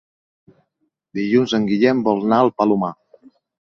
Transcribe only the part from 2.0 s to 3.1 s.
vol anar al Palomar.